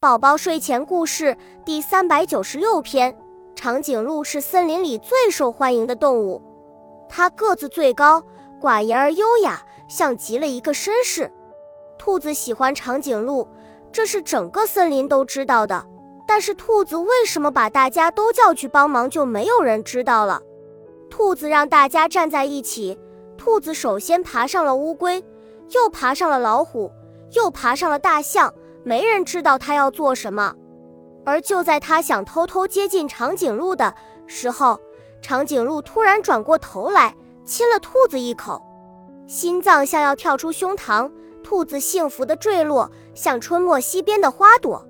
[0.00, 3.14] 宝宝睡前故事第三百九十六篇：
[3.54, 6.40] 长颈鹿是森林里最受欢迎的动物，
[7.06, 8.24] 它个子最高，
[8.58, 11.30] 寡言而优雅，像极了一个绅士。
[11.98, 13.46] 兔子喜欢长颈鹿，
[13.92, 15.84] 这是整个森林都知道的。
[16.26, 20.40] 但是兔子为什么把大家都叫去帮忙，就没有人知道了。
[21.10, 22.98] 兔子让大家站在一起，
[23.36, 25.22] 兔子首先爬上了乌龟，
[25.74, 26.90] 又爬上了老虎，
[27.32, 28.54] 又爬上了大象。
[28.82, 30.54] 没人知道他要做什么，
[31.24, 33.94] 而就在他想偷偷接近长颈鹿的
[34.26, 34.80] 时候，
[35.20, 37.14] 长颈鹿突然转过头来
[37.44, 38.62] 亲了兔子一口，
[39.26, 41.10] 心脏像要跳出胸膛，
[41.42, 44.86] 兔子幸福的坠落，像春末溪边的花朵。